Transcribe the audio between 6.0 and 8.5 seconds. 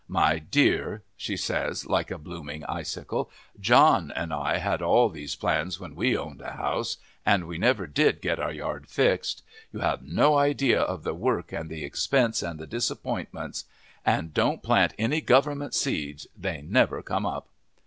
owned a house, and we never did get